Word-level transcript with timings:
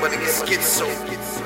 When 0.00 0.12
it 0.12 0.20
gets 0.20 0.42
schizo. 0.42 1.45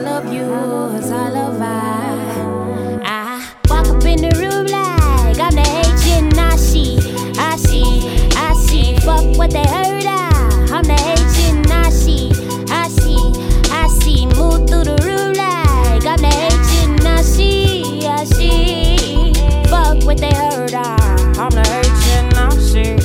I 0.00 0.02
love 0.02 0.32
you 0.32 0.50
as 0.96 1.12
I 1.12 1.28
love 1.28 1.60
I. 1.60 3.02
I 3.04 3.52
walk 3.68 3.86
up 3.86 4.02
in 4.06 4.22
the 4.22 4.32
room 4.40 4.64
like 4.64 5.38
I'm 5.38 5.54
the 5.54 5.60
agent. 5.84 6.38
I 6.38 6.56
see, 6.56 6.96
I 7.36 7.56
see, 7.56 8.00
I 8.34 8.54
see. 8.54 8.96
Fuck 9.00 9.36
what 9.36 9.50
they 9.50 9.62
heard. 9.68 10.06
I, 10.06 10.30
I'm 10.72 10.84
the 10.84 10.96
agent. 11.12 11.70
I 11.70 11.90
see, 11.90 12.30
I 12.70 12.88
see, 12.88 13.20
I 13.70 13.88
see. 13.88 14.24
Move 14.24 14.66
through 14.70 14.84
the 14.84 14.96
room 15.04 15.34
like 15.34 16.06
I'm 16.06 16.16
the 16.16 16.32
agent. 16.48 17.04
I 17.04 17.20
see, 17.20 18.06
I 18.06 18.24
see. 18.24 19.34
Fuck 19.68 20.02
what 20.06 20.16
they 20.16 20.32
heard. 20.32 20.72
I, 20.72 20.96
I'm 21.36 21.50
the 21.50 21.60
agent. 21.84 22.38
I 22.38 22.48
see. 22.56 22.96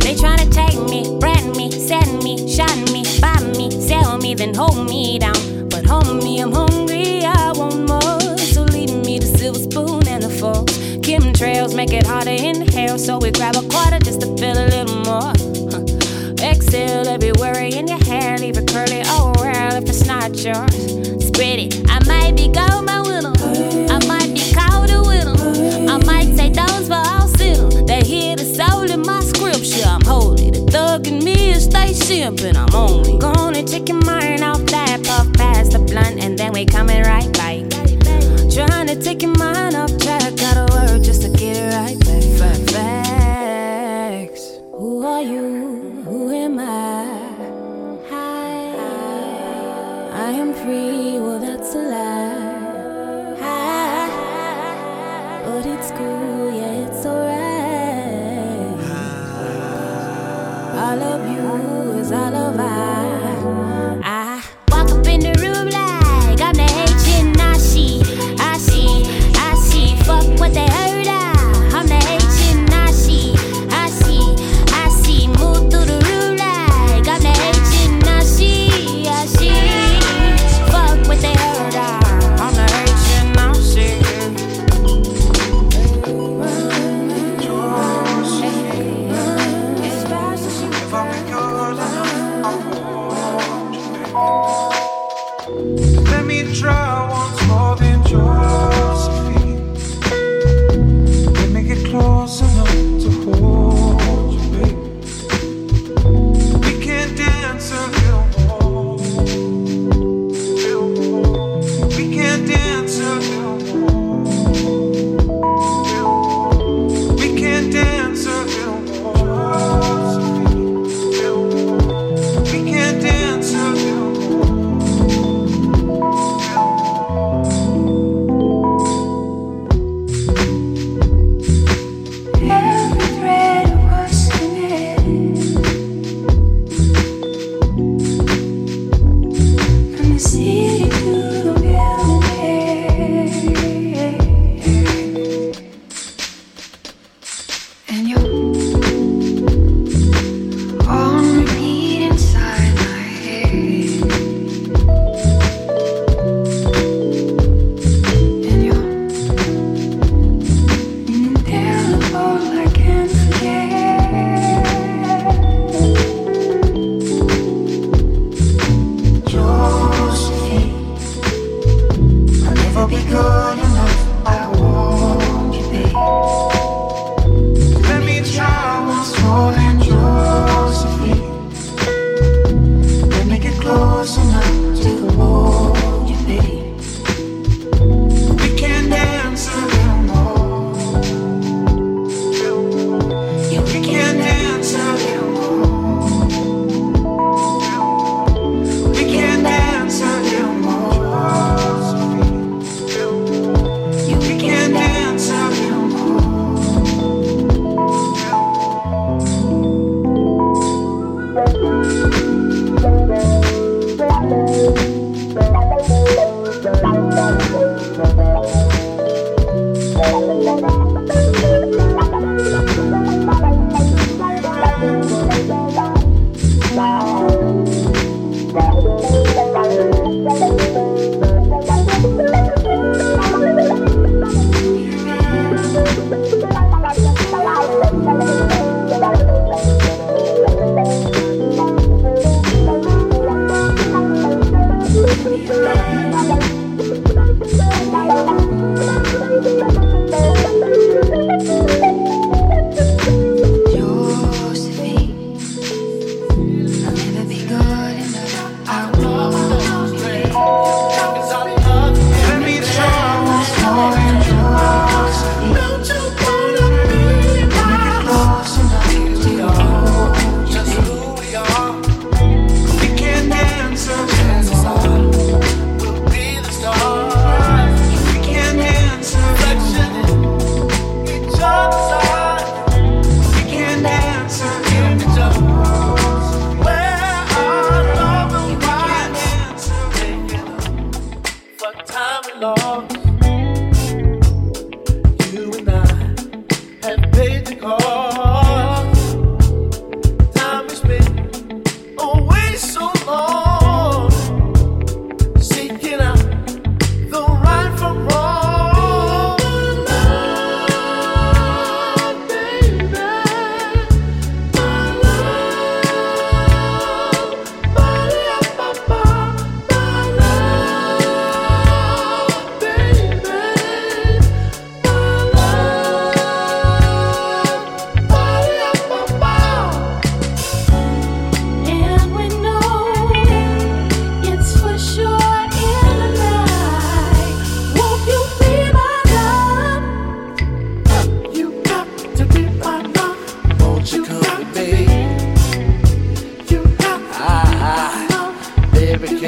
They 0.00 0.16
tryna 0.16 0.50
take 0.52 0.80
me, 0.90 1.16
brand 1.20 1.54
me, 1.54 1.70
send 1.70 2.24
me, 2.24 2.52
shot 2.52 2.76
me, 2.90 3.04
buy 3.20 3.38
me, 3.56 3.70
sell 3.70 4.18
me, 4.18 4.34
then 4.34 4.52
hold 4.52 4.90
me 4.90 5.20
down. 5.20 5.59
But 6.10 6.24
homie, 6.24 6.42
I'm 6.42 6.50
hungry, 6.50 7.24
I 7.24 7.52
want 7.52 7.86
more. 7.88 8.36
So 8.38 8.62
leave 8.62 8.92
me 9.06 9.20
the 9.20 9.26
silver 9.26 9.60
spoon 9.60 10.08
and 10.08 10.24
the 10.24 10.28
fork. 10.28 10.66
Chemtrails 11.06 11.72
make 11.76 11.92
it 11.92 12.04
harder 12.04 12.32
inhale, 12.32 12.98
so 12.98 13.18
we 13.18 13.30
grab 13.30 13.54
a 13.54 13.62
quarter 13.68 14.00
just 14.00 14.22
to 14.22 14.26
feel 14.36 14.58
a 14.58 14.66
little 14.66 15.04
more. 15.06 15.32
Huh. 15.70 15.84
Exhale 16.44 17.06
every 17.06 17.30
worry 17.38 17.74
in 17.74 17.86
your 17.86 18.02
hair, 18.04 18.36
leave 18.38 18.56
it 18.56 18.66
curly. 18.66 19.02
Oh 19.06 19.32
well, 19.38 19.76
if 19.76 19.88
it's 19.88 20.04
not 20.04 20.30
yours, 20.42 20.74
spread 21.24 21.60
it. 21.60 21.88
I 21.88 22.02
might 22.06 22.34
be 22.34 22.48
gold, 22.48 22.84
my 22.86 23.00
winner. 23.02 23.34
I 23.94 24.04
might 24.10 24.34
be 24.34 24.42
colder 24.52 25.02
with 25.02 25.28
'em. 25.28 25.88
I 25.88 25.98
might 26.04 26.34
say 26.36 26.50
those 26.50 26.88
for 26.88 27.02
all 27.06 27.28
sinners. 27.38 27.86
They 27.86 28.02
hear 28.02 28.34
the 28.34 28.46
soul 28.58 28.90
in 28.90 29.02
my 29.02 29.20
scripture. 29.20 29.86
I'm 29.86 30.02
holy. 30.02 30.50
The 30.50 30.62
thug 30.72 31.06
in 31.06 31.22
me 31.22 31.52
is 31.52 31.64
stay 31.66 31.92
simping. 31.92 32.56
I'm 32.56 32.74
only 32.74 33.16
gonna 33.16 33.62
take 33.62 33.88
your 33.88 34.02
mind 34.04 34.42
off 34.42 34.69
and 35.96 36.38
then 36.38 36.52
we 36.52 36.64
coming 36.64 37.02
right 37.02 37.32
back. 37.32 37.68
Trying 38.50 38.86
to 38.88 38.96
take 39.00 39.22
your 39.22 39.36
mind 39.36 39.74
off 39.74 39.96
track. 39.98 40.36
Got 40.36 40.56
a 40.56 40.66
work 40.72 41.02
just 41.02 41.22
to 41.22 41.28
get 41.30 41.56
it 41.56 41.74
right 41.74 41.98
back. 41.98 42.22
Fa- 42.38 42.72
Facts. 42.72 44.58
Who 44.72 45.04
are 45.04 45.22
you? 45.22 46.02
Who 46.04 46.30
am 46.32 46.58
I? 46.60 47.04
Hi. 48.08 48.74
I 50.12 50.30
am 50.30 50.54
free. 50.54 51.18
Well, 51.18 51.38
that's 51.40 51.74
a 51.74 51.78
lie. 51.78 53.36
Hi. 53.40 54.08
But 55.44 55.66
it's 55.66 55.90
cool. 55.92 56.52
Yeah, 56.54 56.86
it's 56.86 57.04
alright. 57.06 57.40
I 60.76 60.94
love 60.94 61.28
you 61.28 61.98
as 62.00 62.12
I 62.12 62.28
love 62.30 62.58
I. 62.60 62.62
I 63.89 63.89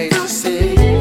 Baby, 0.03 0.17
can't 0.17 0.45
you 0.45 0.92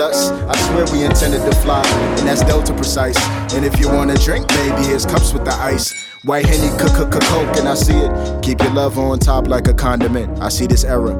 Us, 0.00 0.30
I 0.30 0.56
swear 0.68 0.86
we 0.90 1.04
intended 1.04 1.42
to 1.44 1.54
fly, 1.60 1.82
and 2.18 2.26
that's 2.26 2.42
Delta 2.42 2.72
precise. 2.72 3.16
And 3.52 3.62
if 3.62 3.78
you 3.78 3.88
wanna 3.88 4.16
drink, 4.16 4.48
baby, 4.48 4.84
here's 4.84 5.04
cups 5.04 5.34
with 5.34 5.44
the 5.44 5.52
ice. 5.52 6.08
White 6.24 6.46
Henny, 6.46 6.70
cook, 6.78 7.12
coke, 7.12 7.56
and 7.58 7.68
I 7.68 7.74
see 7.74 7.96
it. 7.96 8.42
Keep 8.42 8.62
your 8.62 8.72
love 8.72 8.98
on 8.98 9.18
top 9.18 9.48
like 9.48 9.68
a 9.68 9.74
condiment. 9.74 10.40
I 10.40 10.48
see 10.48 10.66
this 10.66 10.84
era. 10.84 11.14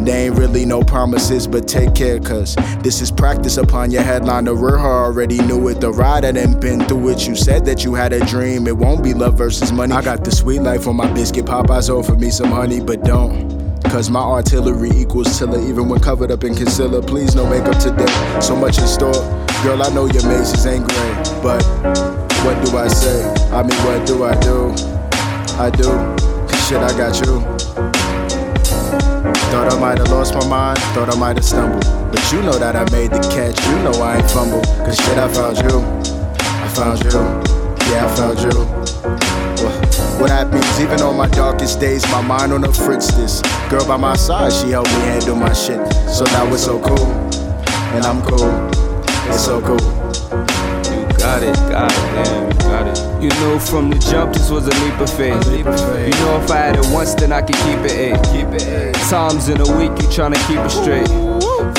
There 0.00 0.26
ain't 0.26 0.38
really 0.38 0.64
no 0.64 0.82
promises, 0.82 1.46
but 1.46 1.68
take 1.68 1.94
care, 1.94 2.18
cause 2.18 2.56
this 2.80 3.00
is 3.00 3.12
practice 3.12 3.58
upon 3.58 3.90
your 3.90 4.02
headline. 4.02 4.46
The 4.46 4.56
her 4.56 4.78
already 4.78 5.40
knew 5.42 5.68
it. 5.68 5.80
The 5.80 5.92
ride 5.92 6.24
hadn't 6.24 6.60
been 6.60 6.84
through 6.86 7.10
it. 7.10 7.28
You 7.28 7.36
said 7.36 7.64
that 7.66 7.84
you 7.84 7.94
had 7.94 8.12
a 8.12 8.24
dream. 8.26 8.66
It 8.66 8.76
won't 8.76 9.04
be 9.04 9.14
love 9.14 9.38
versus 9.38 9.72
money. 9.72 9.92
I 9.92 10.02
got 10.02 10.24
the 10.24 10.32
sweet 10.32 10.62
life 10.62 10.88
on 10.88 10.96
my 10.96 11.10
biscuit. 11.12 11.44
Popeyes 11.44 11.90
offer 11.90 12.16
me 12.16 12.30
some 12.30 12.50
honey, 12.50 12.80
but 12.80 13.04
don't. 13.04 13.45
Cause 13.84 14.10
my 14.10 14.20
artillery 14.20 14.90
equals 14.90 15.38
tiller, 15.38 15.60
even 15.60 15.88
when 15.88 16.00
covered 16.00 16.30
up 16.30 16.44
in 16.44 16.54
concealer. 16.54 17.00
Please 17.02 17.34
no 17.34 17.48
makeup 17.48 17.78
today. 17.78 18.40
So 18.40 18.54
much 18.56 18.78
in 18.78 18.86
store. 18.86 19.12
Girl, 19.62 19.82
I 19.82 19.88
know 19.90 20.06
your 20.06 20.22
mazes 20.28 20.66
ain't 20.66 20.86
great, 20.86 21.42
but 21.42 21.62
what 22.44 22.62
do 22.64 22.76
I 22.76 22.88
say? 22.88 23.24
I 23.52 23.62
mean, 23.62 23.78
what 23.84 24.06
do 24.06 24.24
I 24.24 24.38
do? 24.40 24.70
I 25.58 25.70
do. 25.70 25.88
Shit, 26.66 26.82
I 26.82 26.96
got 26.96 27.18
you. 27.20 27.40
Thought 29.50 29.72
I 29.72 29.80
might 29.80 29.98
have 29.98 30.10
lost 30.10 30.34
my 30.34 30.46
mind, 30.46 30.78
thought 30.94 31.08
I 31.14 31.18
might 31.18 31.36
have 31.36 31.44
stumbled. 31.44 31.84
But 32.12 32.32
you 32.32 32.42
know 32.42 32.58
that 32.58 32.76
I 32.76 32.84
made 32.90 33.10
the 33.10 33.20
catch, 33.34 33.64
you 33.66 33.76
know 33.82 34.02
I 34.02 34.16
ain't 34.18 34.30
fumble. 34.30 34.62
Cause 34.84 34.96
shit, 34.96 35.16
I 35.16 35.28
found 35.32 35.58
you. 35.58 35.80
I 36.42 36.68
found 36.68 37.02
you. 37.04 37.10
Yeah, 37.90 38.06
I 38.06 38.16
found 38.16 38.38
you. 38.40 38.85
What, 40.16 40.22
what 40.22 40.30
happens 40.30 40.80
even 40.80 41.02
on 41.02 41.14
my 41.14 41.28
darkest 41.28 41.78
days? 41.78 42.02
My 42.10 42.22
mind 42.22 42.50
on 42.50 42.64
a 42.64 42.72
fritz 42.72 43.12
this. 43.12 43.42
Girl 43.68 43.86
by 43.86 43.98
my 43.98 44.16
side, 44.16 44.50
she 44.50 44.70
helped 44.70 44.88
me 44.88 45.00
handle 45.00 45.36
my 45.36 45.52
shit. 45.52 45.76
So 46.08 46.24
now 46.32 46.50
it's 46.54 46.64
so 46.64 46.80
cool. 46.80 47.06
And 47.92 48.02
I'm 48.06 48.22
cool. 48.22 48.48
It's 49.28 49.44
so 49.44 49.60
cool. 49.60 49.76
You 49.76 51.06
got 51.18 51.42
it, 51.42 51.54
got 51.68 51.92
it, 51.92 52.24
damn, 52.24 52.50
you 52.50 52.58
got 52.60 52.86
it. 52.86 53.22
You 53.22 53.28
knew 53.40 53.58
from 53.58 53.90
the 53.90 53.98
jump 53.98 54.32
this 54.32 54.48
was 54.48 54.66
a 54.66 54.84
leap 54.84 54.98
of 55.00 55.10
faith. 55.14 55.44
You 55.52 55.64
know 55.64 56.40
if 56.42 56.50
I 56.50 56.56
had 56.56 56.76
it 56.76 56.86
once, 56.94 57.14
then 57.14 57.30
I 57.30 57.42
could 57.42 57.56
keep 57.56 57.80
it 57.84 57.92
eight. 57.92 58.16
Keep 58.32 58.54
it 58.54 58.66
eight. 58.68 58.94
Times 59.10 59.50
in 59.50 59.60
a 59.60 59.76
week, 59.76 59.92
you 60.00 60.08
tryna 60.08 60.40
keep 60.48 60.60
it 60.60 60.70
straight. 60.70 61.08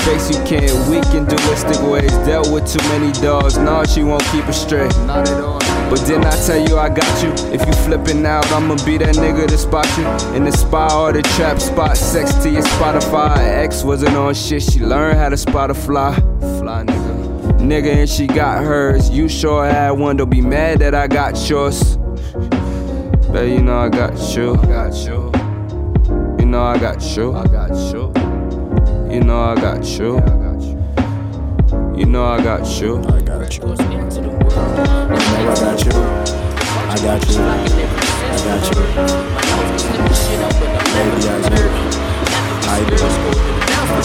Face 0.06 0.29
you 0.29 0.44
can't, 0.46 0.77
weak 0.89 1.10
in 1.15 1.25
dualistic 1.25 1.82
ways. 1.89 2.12
Dealt 2.27 2.51
with 2.51 2.72
too 2.72 2.88
many 2.89 3.12
dogs, 3.13 3.58
nah, 3.58 3.84
she 3.84 4.03
won't 4.03 4.24
keep 4.25 4.48
it 4.48 4.53
straight. 4.53 4.96
Not 5.08 5.27
at 5.27 5.44
all. 5.44 5.77
But 5.89 6.06
then 6.06 6.25
I 6.25 6.32
tell 6.46 6.60
you 6.60 6.77
I 6.77 6.89
got 6.89 7.24
you. 7.24 7.32
If 7.53 7.65
you 7.65 7.74
flipping 7.86 8.25
out, 8.25 8.51
I'ma 8.51 8.75
be 8.86 8.98
that 8.98 9.15
nigga 9.15 9.48
to 9.48 9.58
spot 9.58 9.88
you. 9.98 10.06
In 10.36 10.44
the 10.44 10.51
spy 10.51 10.94
or 10.94 11.13
the 11.13 11.22
trap 11.22 11.60
spot, 11.60 11.96
sex 11.96 12.34
to 12.44 12.50
your 12.50 12.63
Spotify. 12.63 13.38
Ex 13.38 13.84
wasn't 13.84 14.15
on 14.15 14.34
shit, 14.34 14.63
she 14.63 14.82
learned 14.82 15.17
how 15.17 15.29
to 15.29 15.38
spot 15.38 15.72
a 15.72 15.74
fly. 15.74 16.13
Fly 16.60 16.84
nigga. 16.84 17.60
Nigga, 17.60 17.94
and 17.94 18.10
she 18.10 18.27
got 18.27 18.63
hers. 18.63 19.10
You 19.10 19.29
sure 19.29 19.65
had 19.65 19.91
one, 19.91 20.17
don't 20.17 20.29
be 20.29 20.41
mad 20.41 20.79
that 20.79 20.94
I 20.94 21.08
got 21.08 21.50
yours. 21.50 21.98
Bet 23.32 23.50
you 23.50 23.62
know 23.62 23.77
I 23.77 23.89
got 23.89 24.17
you. 24.36 24.56
I 24.56 24.65
got 24.65 24.94
you. 25.06 25.32
You 26.39 26.46
know 26.46 26.63
I 26.63 26.77
got 26.77 27.01
you. 27.15 27.34
I 27.34 27.48
got 27.48 27.72
you. 27.72 28.13
You 29.13 29.22
know 29.22 29.41
I 29.41 29.56
got 29.56 29.86
you. 29.86 30.15
You 31.98 32.06
know 32.06 32.25
I 32.25 32.44
got 32.44 32.82
you. 32.82 32.98
I 33.03 33.22
got 33.22 33.58
you. 33.58 34.27
I 34.58 35.56
got 35.60 35.86
you. 35.86 35.92
I 35.92 36.98
got 36.98 37.30
you. 37.30 37.42
I 37.42 38.38
got 38.46 38.66
you. 38.68 38.82
Baby, 40.94 41.22
I 41.30 41.50
do. 41.50 41.62
I 42.66 42.80
do. 42.90 42.98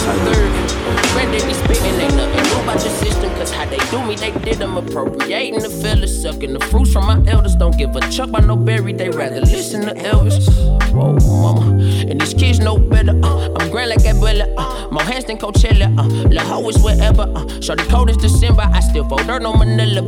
I 0.09 0.67
do. 0.67 0.72
Red 1.15 1.29
they 1.33 1.47
be 1.47 1.55
spitting, 1.55 2.01
ain't 2.01 2.15
nothing 2.17 2.43
new 2.43 2.63
about 2.63 2.83
your 2.83 2.93
system. 2.95 3.31
Cause 3.35 3.53
how 3.53 3.67
they 3.67 3.79
do 3.91 4.05
me, 4.05 4.17
they 4.17 4.31
did 4.41 4.59
them 4.59 4.77
appropriating 4.77 5.61
the 5.61 5.69
fellas, 5.69 6.23
sucking 6.23 6.53
the 6.53 6.61
fruits 6.67 6.93
from 6.93 7.07
my 7.07 7.23
elders. 7.31 7.55
Don't 7.57 7.77
give 7.77 7.95
a 7.97 8.01
chuck 8.11 8.31
by 8.31 8.41
no 8.41 8.57
berry, 8.57 8.93
they 8.93 9.11
rather 9.11 9.41
listen 9.41 9.83
to 9.83 9.95
Elvis. 9.95 10.49
Whoa, 10.93 11.13
mama. 11.53 11.83
And 12.09 12.21
these 12.21 12.35
kids 12.35 12.61
know 12.61 12.79
better. 12.79 13.19
Uh, 13.23 13.53
I'm 13.57 13.71
grand 13.71 13.91
like 13.91 14.01
Abuela. 14.01 14.53
Uh, 14.57 14.91
more 14.91 15.03
hands 15.03 15.25
than 15.25 15.39
Coachella. 15.39 15.89
Uh, 15.99 16.29
La 16.31 16.43
Ho 16.45 16.69
is 16.69 16.83
wherever. 16.83 17.23
Uh, 17.23 17.61
show 17.61 17.75
the 17.75 17.87
cold 17.89 18.11
is 18.11 18.17
December. 18.17 18.63
I 18.63 18.81
still 18.81 19.09
fold 19.09 19.27
dirt 19.27 19.45
on 19.45 19.59
Manila. 19.59 20.03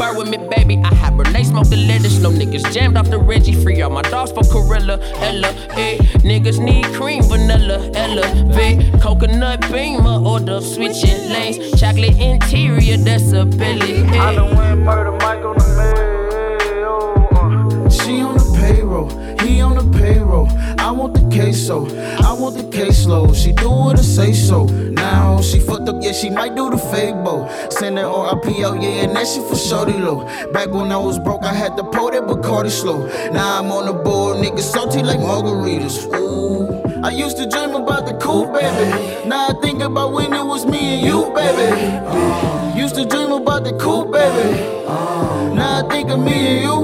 Burr 0.00 0.16
with 0.16 0.30
me, 0.30 0.38
baby. 0.56 0.80
I 0.82 0.94
hibernate, 0.94 1.44
smoke 1.44 1.68
the 1.68 1.76
lettuce. 1.76 2.20
No 2.20 2.30
niggas 2.30 2.72
jammed 2.72 2.96
off 2.96 3.10
the 3.10 3.18
Reggie. 3.18 3.52
Free 3.52 3.82
all 3.82 3.90
my 3.90 4.00
dogs 4.00 4.32
for 4.32 4.40
Corilla. 4.44 4.98
Ella, 5.20 5.52
hey. 5.74 5.98
Niggas 6.24 6.58
need 6.58 6.86
cream, 6.86 7.22
vanilla. 7.24 7.90
Elevate. 7.94 8.98
Coconut 9.02 9.60
beamer. 9.70 10.26
Order 10.26 10.62
switching 10.62 11.28
lanes. 11.28 11.78
Chocolate 11.78 12.18
interior, 12.18 12.96
that's 12.96 13.32
a 13.32 13.44
belly. 13.44 14.02
I 14.18 14.34
done 14.36 14.56
went 14.56 14.80
murder 14.80 15.12
Mike 15.12 15.44
on 15.44 15.58
the 15.58 15.68
mail. 15.76 17.28
Uh. 17.32 17.90
She 17.90 18.22
on 18.22 18.38
the 18.38 18.58
payroll, 18.58 19.10
he 19.40 19.60
on 19.60 19.74
the 19.76 19.98
payroll. 19.98 20.48
I 20.78 20.92
want 20.92 21.12
the 21.12 21.20
queso, 21.34 21.86
I 22.24 22.32
want 22.32 22.56
the 22.56 22.62
caseload. 22.62 23.34
She 23.34 23.52
do 23.52 23.68
what 23.68 23.98
I 23.98 24.02
say 24.02 24.32
so. 24.32 24.64
Now 25.10 25.40
she 25.40 25.58
fucked 25.58 25.88
up, 25.88 25.96
yeah, 26.00 26.12
she 26.12 26.30
might 26.30 26.54
do 26.54 26.70
the 26.70 26.78
fable. 26.78 27.48
Send 27.70 27.98
her 27.98 28.06
RIP 28.06 28.46
out, 28.64 28.80
yeah, 28.80 29.02
and 29.04 29.16
that 29.16 29.26
shit 29.26 29.44
for 29.48 29.56
shorty 29.56 29.94
low. 29.94 30.24
Back 30.52 30.68
when 30.70 30.92
I 30.92 30.98
was 30.98 31.18
broke, 31.18 31.42
I 31.42 31.52
had 31.52 31.76
to 31.78 31.82
pour 31.82 32.12
that 32.12 32.24
Bacardi 32.30 32.70
slow. 32.70 32.98
Now 33.32 33.58
I'm 33.58 33.72
on 33.72 33.86
the 33.86 33.92
board, 33.92 34.36
niggas 34.36 34.70
salty 34.74 35.02
like 35.02 35.18
margaritas. 35.18 35.96
Ooh. 36.14 37.02
I 37.02 37.10
used 37.10 37.38
to 37.38 37.48
dream 37.48 37.74
about 37.74 38.06
the 38.06 38.14
cool 38.18 38.46
baby. 38.52 39.28
Now 39.28 39.48
I 39.48 39.54
think 39.60 39.82
about 39.82 40.12
when 40.12 40.32
it 40.32 40.44
was 40.44 40.64
me 40.64 40.78
and 40.94 41.02
you, 41.08 41.18
baby. 41.34 41.68
Uh, 42.06 42.76
used 42.76 42.94
to 42.94 43.04
dream 43.04 43.32
about 43.32 43.64
the 43.64 43.72
cool 43.78 44.04
baby. 44.04 44.62
Uh, 44.86 45.52
now 45.54 45.84
I 45.84 45.88
think 45.88 46.10
of 46.10 46.20
me 46.20 46.34
and 46.52 46.62
you. 46.62 46.78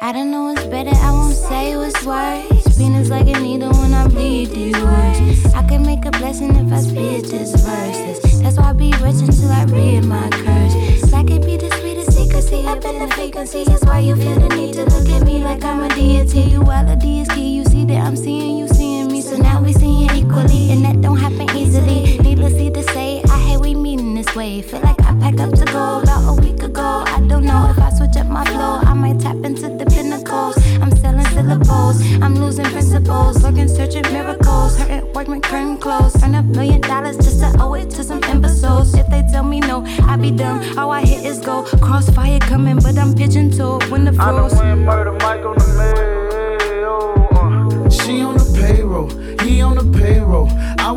I 0.00 0.12
don't 0.12 0.30
know 0.30 0.44
what's 0.44 0.64
better, 0.64 0.94
I 0.94 1.10
won't 1.10 1.34
say 1.34 1.76
what's 1.76 2.02
worse. 2.06 2.55
Penis 2.76 3.08
like 3.08 3.26
a 3.26 3.40
needle 3.40 3.72
when 3.72 3.94
I 3.94 4.06
bleed 4.06 4.50
these 4.50 4.76
words. 4.76 5.54
I 5.54 5.62
can 5.66 5.82
make 5.82 6.04
a 6.04 6.10
blessing 6.10 6.54
if 6.56 6.70
I 6.70 6.80
spit 6.80 7.24
this 7.24 7.54
verses. 7.64 8.42
That's 8.42 8.58
why 8.58 8.70
I 8.70 8.72
be 8.74 8.92
rich 9.00 9.22
until 9.22 9.50
I 9.50 9.64
read 9.64 10.04
my 10.04 10.28
curse. 10.30 11.10
That 11.10 11.26
could 11.26 11.46
be 11.46 11.56
the 11.56 11.70
sweetest 11.80 12.12
secrecy 12.12 12.66
up 12.66 12.84
in 12.84 12.98
the 12.98 13.08
frequency. 13.14 13.64
That's 13.64 13.82
why 13.84 14.00
you 14.00 14.14
feel 14.14 14.38
the 14.38 14.54
need 14.54 14.74
to 14.74 14.84
look 14.84 15.08
at 15.08 15.24
me 15.24 15.38
like 15.38 15.64
I'm 15.64 15.84
a 15.84 15.88
deity. 15.94 16.50
Duality 16.50 17.20
is 17.20 17.28
key. 17.28 17.56
You 17.56 17.64
see 17.64 17.86
that 17.86 18.06
I'm 18.06 18.16
seeing 18.16 18.58
you 18.58 18.68
seeing 18.68 19.08
me. 19.08 19.22
So 19.22 19.36
now 19.36 19.62
we 19.62 19.72
seeing 19.72 20.10
equally, 20.10 20.70
and 20.70 20.84
that 20.84 21.00
don't 21.00 21.16
happen 21.16 21.48
easily. 21.56 22.18
Needlessly 22.18 22.70
to 22.72 22.82
say, 22.92 23.22
I 23.30 23.38
hate 23.38 23.60
we 23.60 23.74
meeting 23.74 24.14
this 24.14 24.34
way. 24.34 24.60
Feel 24.60 24.82
like 24.82 25.00
I 25.00 25.14
pack 25.18 25.40
up 25.40 25.54
to 25.54 25.64
go 25.64 26.00
about 26.02 26.28
a 26.28 26.42
week 26.42 26.62
ago. 26.62 27.04
I 27.06 27.20
don't 27.26 27.44
know 27.44 27.70
if 27.70 27.78
I 27.78 27.88
switch 27.90 28.16
up 28.16 28.26
my 28.26 28.44
flow, 28.44 28.80
I 28.82 28.92
might 28.92 29.18
tap 29.18 29.36
into 29.36 29.68
the 29.70 29.86
pinnacles. 29.86 30.56
I'm 30.82 30.94
selling 30.96 31.15
syllables, 31.36 32.00
I'm 32.22 32.34
losing 32.34 32.64
principles, 32.64 33.42
looking, 33.42 33.68
searching 33.68 34.06
miracles. 34.12 34.76
Hurting 34.78 35.12
work, 35.12 35.28
my 35.28 35.40
curtain 35.40 35.76
closed. 35.76 36.22
Earn 36.22 36.34
a 36.34 36.42
million 36.42 36.80
dollars 36.80 37.16
just 37.16 37.40
to 37.40 37.48
owe 37.60 37.74
it 37.74 37.90
to 37.96 38.02
some 38.02 38.22
imbeciles. 38.24 38.94
If 38.94 39.06
they 39.08 39.22
tell 39.32 39.44
me 39.44 39.60
no, 39.60 39.84
I 40.12 40.16
be 40.16 40.30
dumb. 40.30 40.58
All 40.78 40.90
I 40.90 41.02
hit 41.04 41.24
is 41.26 41.38
go. 41.40 41.64
Crossfire 41.86 42.40
coming, 42.40 42.76
but 42.76 42.96
I'm 42.98 43.14
pigeon 43.14 43.50
toed 43.50 43.84
when 43.90 44.04
the 44.04 44.12
I 44.12 44.32
done 44.32 44.48
froze. 44.48 44.54
went 44.54 44.80
murder 44.80 45.12
Mike 45.12 45.44
on 45.44 45.56
the 45.58 45.68
mail. 45.78 45.95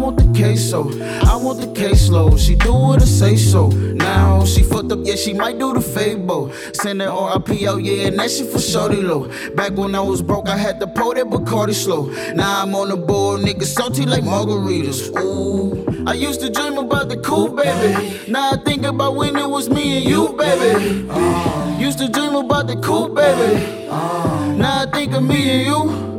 Want 0.09 0.33
the 0.33 0.39
queso, 0.39 0.83
I 1.27 1.35
want 1.35 1.61
the 1.61 1.67
caseload. 1.67 2.39
She 2.39 2.55
do 2.55 2.73
what 2.73 3.01
I 3.01 3.05
say 3.05 3.35
so. 3.37 3.67
Now 3.69 4.43
she 4.43 4.63
fucked 4.63 4.91
up, 4.91 4.99
yeah, 5.03 5.15
she 5.15 5.33
might 5.33 5.59
do 5.59 5.73
the 5.73 5.81
fable. 5.81 6.51
Send 6.73 7.01
her 7.01 7.09
RIP 7.09 7.67
out, 7.67 7.83
yeah, 7.83 8.07
and 8.07 8.17
that 8.17 8.31
shit 8.31 8.47
for 8.47 8.59
shorty 8.59 9.01
low. 9.01 9.29
Back 9.55 9.73
when 9.73 9.93
I 9.93 10.01
was 10.01 10.21
broke, 10.21 10.49
I 10.49 10.57
had 10.57 10.79
to 10.79 10.87
pour 10.87 11.13
that 11.15 11.25
Bacardi 11.25 11.73
slow. 11.73 12.07
Now 12.33 12.63
I'm 12.63 12.73
on 12.73 12.89
the 12.89 12.97
board, 12.97 13.41
niggas 13.41 13.75
salty 13.75 14.05
like 14.05 14.23
margaritas. 14.23 15.15
Ooh. 15.21 15.85
I 16.07 16.13
used 16.13 16.41
to 16.41 16.49
dream 16.49 16.77
about 16.77 17.09
the 17.09 17.17
cool 17.17 17.49
baby. 17.49 18.31
Now 18.31 18.51
I 18.51 18.57
think 18.57 18.85
about 18.85 19.15
when 19.15 19.35
it 19.35 19.47
was 19.47 19.69
me 19.69 19.97
and 19.97 20.05
you, 20.05 20.29
baby. 20.33 21.07
Uh, 21.09 21.77
used 21.79 21.99
to 21.99 22.09
dream 22.09 22.35
about 22.35 22.67
the 22.67 22.77
cool 22.77 23.09
baby. 23.09 23.87
Uh, 23.89 24.55
now 24.57 24.83
I 24.83 24.85
think 24.91 25.13
of 25.13 25.23
me 25.23 25.49
and 25.49 25.67
you. 25.67 26.09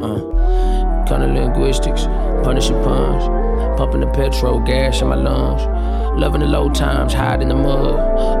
Kind 0.00 0.35
of 1.10 1.30
linguistics, 1.30 2.04
punishing 2.42 2.82
puns. 2.82 3.24
Pumping 3.78 4.00
the 4.00 4.06
petrol, 4.06 4.60
gas 4.60 5.02
in 5.02 5.08
my 5.08 5.14
lungs. 5.14 5.62
Loving 6.18 6.40
the 6.40 6.46
low 6.46 6.70
times, 6.70 7.12
hide 7.12 7.42
in 7.42 7.48
the 7.48 7.54
mud, 7.54 7.98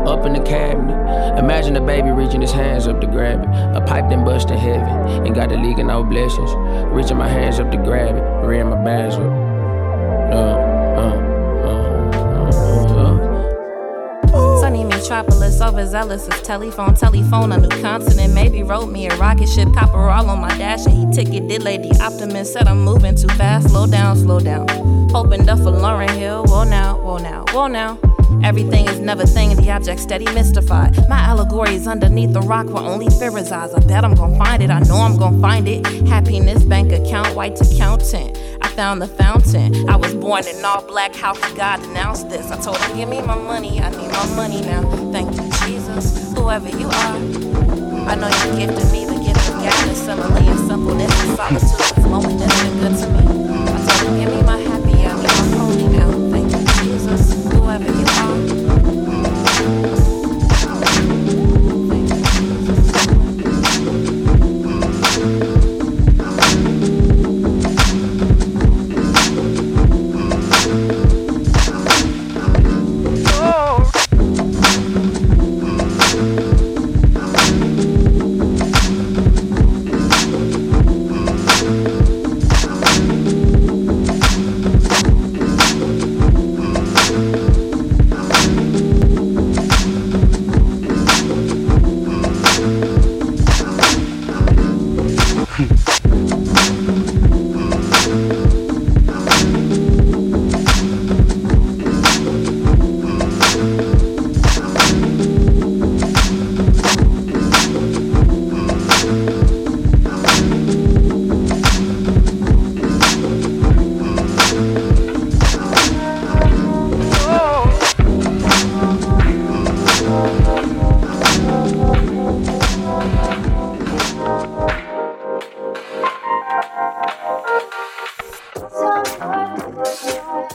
up 0.08 0.24
in 0.24 0.32
the 0.32 0.40
cabinet. 0.40 1.38
Imagine 1.38 1.76
a 1.76 1.80
baby 1.80 2.10
reaching 2.10 2.40
his 2.40 2.52
hands 2.52 2.86
up 2.86 3.00
to 3.02 3.06
grab 3.06 3.42
it. 3.42 3.76
A 3.76 3.84
pipe 3.86 4.08
then 4.08 4.24
bust 4.24 4.50
in 4.50 4.56
heaven, 4.56 5.26
and 5.26 5.34
got 5.34 5.50
the 5.50 5.58
leaking 5.58 5.90
out 5.90 6.08
blessings. 6.08 6.50
Reaching 6.90 7.18
my 7.18 7.28
hands 7.28 7.60
up 7.60 7.70
to 7.70 7.76
grab 7.76 8.16
it, 8.16 8.46
rearing 8.46 8.70
my 8.70 8.82
bags 8.82 9.16
up. 9.16 9.30
Uh, 10.32 10.65
metropolis, 15.08 15.60
overzealous 15.60 16.28
as 16.28 16.42
telephone, 16.42 16.92
telephone, 16.94 17.52
a 17.52 17.58
new 17.58 17.68
continent. 17.80 18.34
Maybe 18.34 18.64
wrote 18.64 18.86
me 18.86 19.06
a 19.06 19.16
rocket 19.16 19.48
ship, 19.48 19.72
copper 19.72 20.08
all 20.08 20.28
on 20.28 20.40
my 20.40 20.48
dash, 20.58 20.84
and 20.86 21.14
he 21.14 21.40
did, 21.40 21.62
Lady 21.62 21.92
Optimist. 22.00 22.52
Said 22.52 22.66
I'm 22.66 22.84
moving 22.84 23.14
too 23.14 23.28
fast, 23.28 23.70
slow 23.70 23.86
down, 23.86 24.16
slow 24.16 24.40
down. 24.40 24.68
Opened 25.14 25.48
up 25.48 25.58
for 25.58 25.70
Lauryn 25.70 26.10
Hill, 26.10 26.44
whoa 26.46 26.64
now, 26.64 26.98
whoa 26.98 27.18
now, 27.18 27.44
whoa 27.52 27.68
now. 27.68 28.00
Everything 28.42 28.88
is 28.88 28.98
never 28.98 29.24
thing, 29.24 29.54
the 29.54 29.70
object 29.70 30.00
steady 30.00 30.24
mystified. 30.34 30.96
My 31.08 31.20
allegory 31.20 31.76
is 31.76 31.86
underneath 31.86 32.32
the 32.32 32.40
rock 32.40 32.66
where 32.66 32.82
only 32.82 33.08
fear 33.10 33.30
resides. 33.30 33.74
I 33.74 33.80
bet 33.86 34.04
I'm 34.04 34.14
gonna 34.16 34.36
find 34.36 34.60
it, 34.60 34.70
I 34.70 34.80
know 34.80 34.96
I'm 34.96 35.16
gonna 35.16 35.40
find 35.40 35.68
it. 35.68 35.86
Happiness, 36.08 36.64
bank 36.64 36.90
account, 36.90 37.36
white 37.36 37.60
accountant. 37.60 38.36
Found 38.76 39.00
the 39.00 39.08
fountain. 39.08 39.88
I 39.88 39.96
was 39.96 40.12
born 40.14 40.46
in 40.46 40.62
all 40.62 40.82
black, 40.82 41.14
how 41.14 41.32
could 41.32 41.56
God 41.56 41.82
announce 41.82 42.24
this? 42.24 42.50
I 42.50 42.60
told 42.60 42.76
him, 42.76 42.96
give 42.98 43.08
me 43.08 43.22
my 43.22 43.34
money, 43.34 43.80
I 43.80 43.88
need 43.88 44.10
my 44.10 44.26
money 44.36 44.60
now. 44.60 44.82
Thank 45.12 45.34
you, 45.34 45.48
Jesus, 45.64 46.34
whoever 46.34 46.68
you 46.68 46.86
are. 46.86 47.16
I 48.06 48.14
know 48.16 48.28
you 48.28 48.66
gifted 48.66 48.92
me 48.92 49.06
the 49.06 49.16
gift 49.24 49.48
of 49.48 49.54
guidance, 49.64 49.98
simile 49.98 50.36
and 50.36 50.58
simpleness 50.68 51.10
and 51.22 51.36
solitude, 51.38 52.04
loneliness 52.04 52.62
been 52.62 52.78
good 52.78 52.96
to 52.98 53.06
me. 53.08 53.20
I 53.64 53.86
told 53.86 54.12
him, 54.12 54.20
give 54.20 54.30
me 54.36 54.42
my 54.42 54.58
happy, 54.58 54.92
I 54.92 55.14
need 55.22 55.24
my 55.24 55.56
holy 55.56 55.88
now. 55.96 56.10
Thank 56.30 56.52
you, 56.52 56.84
Jesus, 56.84 57.22
whoever 57.50 57.84
you 57.84 58.04
are. 58.04 58.15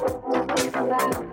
Special, 0.02 1.31